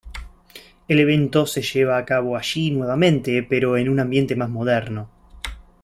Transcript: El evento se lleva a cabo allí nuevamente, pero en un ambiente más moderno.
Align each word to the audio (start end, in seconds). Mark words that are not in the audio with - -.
El 0.87 0.97
evento 0.97 1.45
se 1.45 1.61
lleva 1.61 1.99
a 1.99 2.05
cabo 2.05 2.35
allí 2.35 2.71
nuevamente, 2.71 3.43
pero 3.43 3.77
en 3.77 3.87
un 3.87 3.99
ambiente 3.99 4.35
más 4.35 4.49
moderno. 4.49 5.11